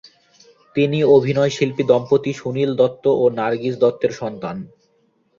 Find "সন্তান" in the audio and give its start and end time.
4.11-4.57